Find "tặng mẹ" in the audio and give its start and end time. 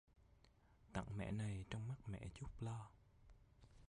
0.93-1.31